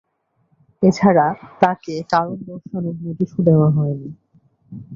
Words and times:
এ 0.83 0.89
ছাড়া 0.91 1.27
তাঁকে 1.61 1.95
কারণ 2.11 2.35
দর্শানোর 2.47 2.95
নোটিশও 3.03 3.39
দেওয়া 3.47 3.69
হয়নি। 3.77 4.09